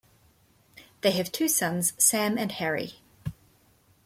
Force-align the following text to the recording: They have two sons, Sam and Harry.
They 1.01 1.11
have 1.11 1.31
two 1.31 1.47
sons, 1.47 1.93
Sam 2.03 2.35
and 2.35 2.51
Harry. 2.53 3.03